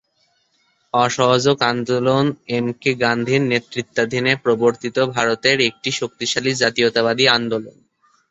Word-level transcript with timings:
অসহযোগ 0.93 1.57
আন্দোলন 1.71 2.25
এম.কে 2.51 2.91
গান্ধীর 3.03 3.41
নেতৃত্বাধীনে 3.51 4.33
প্রবর্তিত 4.43 4.97
ভারতের 5.15 5.57
একটি 5.69 5.89
শক্তিশালী 5.99 6.51
জাতীয়তাবাদী 6.61 7.25
আন্দোলন। 7.29 7.75